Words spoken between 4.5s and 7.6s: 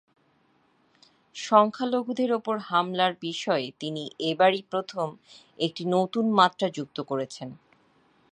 প্রথম একটি নতুন মাত্রা যুক্ত করেছেন।